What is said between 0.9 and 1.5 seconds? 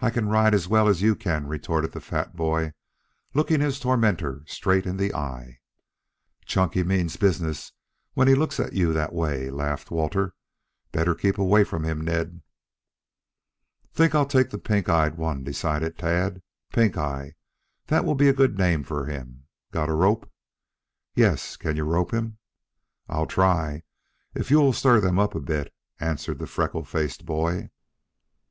you can,"